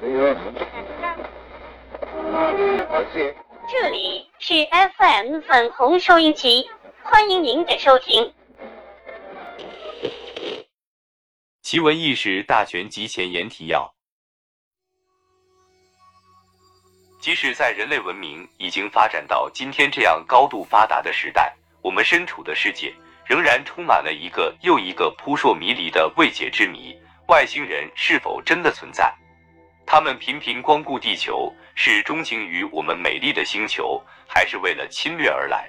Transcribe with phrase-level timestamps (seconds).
[0.00, 0.06] 这
[3.90, 4.54] 里是
[4.96, 6.70] FM 粉红收音机，
[7.02, 8.32] 欢迎您的收听。
[11.62, 13.92] 奇闻异事大全集前言提要：
[17.20, 21.52] 即使在人类文明已经发展到今天这样高度发达的时代，
[21.82, 22.94] 我们身处的世界
[23.26, 26.96] 仍然充满了一个又一个扑朔迷离的未解之谜。
[27.26, 29.12] 外星人是否真的存在？
[29.90, 35.66] 他们频频光顾地球，是钟情于我们美丽的星球，还是为了侵略而来？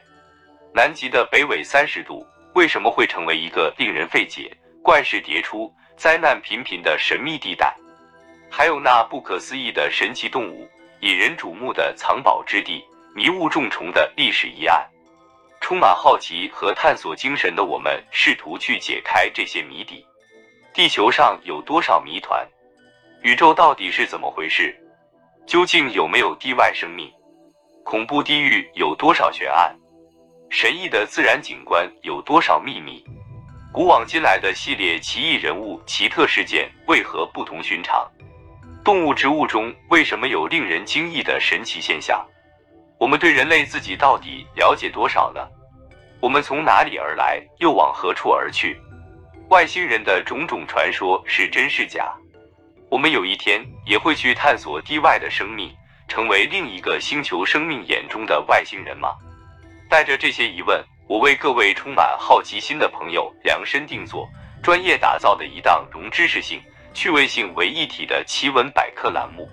[0.73, 4.51] 南极的北纬三十度为什么会成为一个令人费解、
[4.83, 7.73] 怪事迭出、灾难频频的神秘地带？
[8.51, 12.83] 还有那不可思议的神奇动物、引人瞩目的藏宝之地、
[13.15, 14.85] 迷雾重重的历史疑案。
[15.61, 20.05] 充满好奇和探索精神的我们，试图去解开这些谜底。
[20.73, 22.45] 地球上有多少谜团？
[23.21, 24.73] 宇宙到底是怎么回事？
[25.45, 27.11] 究竟有没有地外生命？
[27.83, 29.75] 恐怖地狱有多少悬案？
[30.49, 33.03] 神异的自然景观有多少秘密？
[33.73, 38.09] 古往今来的系列奇异人物、奇特事件为何不同寻常？
[38.85, 42.25] 动物、植物中为什么有令人惊异的神奇现象？
[42.97, 45.45] 我们对人类自己到底了解多少呢？
[46.22, 48.79] 我们从哪里而来，又往何处而去？
[49.49, 52.13] 外星人的种种传说是真是假？
[52.89, 55.71] 我们有一天也会去探索地外的生命，
[56.07, 59.15] 成为另一个星球生命眼中的外星人吗？
[59.87, 64.27] 带着这些疑问，我为各位充满好奇心的朋友量身定做、
[64.63, 66.59] 专业打造的一档融知识性、
[66.91, 69.47] 趣味性为一体的奇闻百科栏目，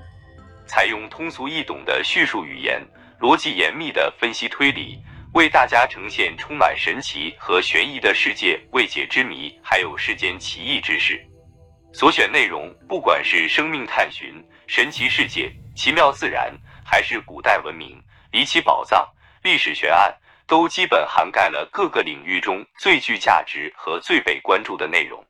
[0.66, 2.82] 采用通俗易懂的叙述语言，
[3.20, 4.98] 逻辑严密的分析推理。
[5.34, 11.22] 为大家呈现充满神奇和悬疑的世界未解之谜，还有世间奇异之事。
[11.98, 14.34] 所选内容，不管是生命探寻、
[14.66, 17.98] 神奇世界、奇妙自然，还是古代文明、
[18.30, 19.08] 离奇宝藏、
[19.42, 20.14] 历史悬案，
[20.46, 25.24] 都基本涵盖了各个领域中最具价值和最被关注的内容。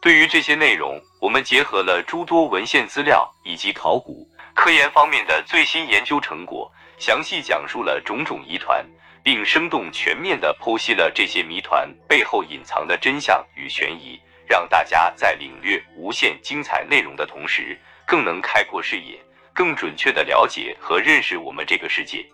[0.00, 6.68] 对于这些内容，我们结合了诸多文献资料以及考古、科研方面的最新研究成果，
[6.98, 8.84] 详细讲述了种种疑团。
[9.24, 19.18] 并生动全面地剖析了这些谜团背后隐藏的真相与悬疑，让大家在领略无限精彩内容的同时，更能开阔视野，
[19.52, 22.24] 更准确地了解和认识我们这个世界。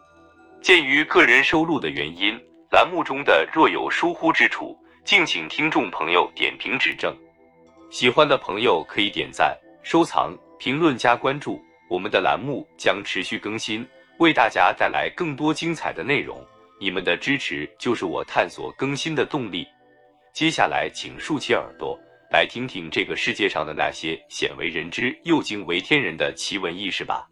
[0.61, 2.39] 鉴于个人收录的原因，
[2.71, 7.17] 栏目中的若有疏忽之处，敬请听众朋友点评指正。
[7.91, 13.87] 喜欢的朋友可以点赞、收藏、评论加关注，我们的栏目将持续更新，
[14.19, 16.45] 为大家带来更多精彩的内容。
[16.81, 19.67] 你们的支持就是我探索更新的动力。
[20.39, 21.99] 接下来，请竖起耳朵，
[22.31, 27.27] 来听听这个世界上的那些鲜为人知又惊为天人的奇闻异事吧。